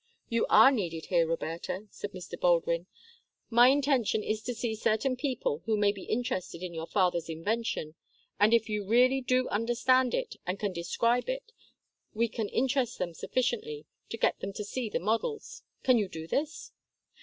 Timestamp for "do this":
16.09-16.71